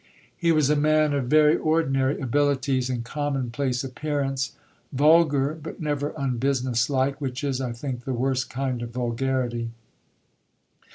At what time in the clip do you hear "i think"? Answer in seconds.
7.61-8.05